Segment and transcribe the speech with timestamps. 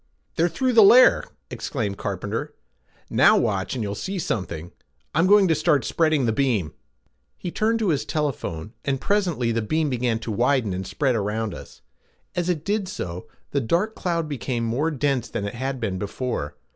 [0.35, 2.55] "They're through the layer," exclaimed Carpenter.
[3.11, 4.71] "Now watch, and you'll see something.
[5.13, 6.73] I'm going to start spreading the beam."
[7.37, 11.15] He turned again to his telephone, and presently the beam began to widen and spread
[11.15, 11.53] out.
[12.33, 16.55] As it did so the dark cloud became more dense than it had been before.